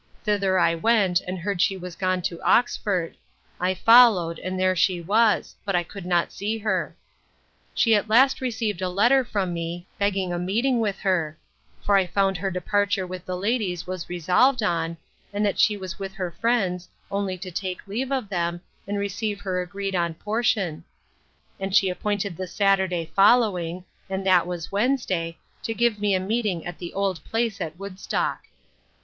[0.23, 3.15] Thither I went, and heard she was gone to Oxford.
[3.59, 6.95] I followed; and there she was; but I could not see her.
[7.75, 11.37] She at last received a letter from me, begging a meeting with her;
[11.83, 14.97] for I found her departure with the ladies was resolved on,
[15.31, 19.41] and that she was with her friends, only to take leave of them, and receive
[19.41, 20.83] her agreed on portion:
[21.59, 26.65] And she appointed the Saturday following, and that was Wednesday, to give me a meeting
[26.65, 28.45] at the old place, at Woodstock.